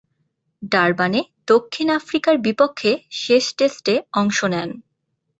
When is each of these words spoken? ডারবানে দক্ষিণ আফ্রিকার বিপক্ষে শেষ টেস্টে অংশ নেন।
ডারবানে 0.71 1.21
দক্ষিণ 1.47 1.87
আফ্রিকার 1.91 2.35
বিপক্ষে 2.37 2.91
শেষ 3.21 3.45
টেস্টে 3.57 3.95
অংশ 4.13 4.39
নেন। 4.53 4.69